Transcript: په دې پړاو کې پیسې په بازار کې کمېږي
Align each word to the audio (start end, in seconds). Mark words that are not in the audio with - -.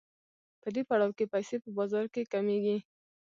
په 0.61 0.67
دې 0.75 0.81
پړاو 0.89 1.15
کې 1.17 1.31
پیسې 1.33 1.55
په 1.63 1.69
بازار 1.77 2.05
کې 2.13 2.29
کمېږي 2.33 2.77